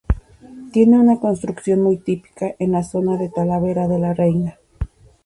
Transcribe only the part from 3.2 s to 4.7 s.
Talavera de la Reina.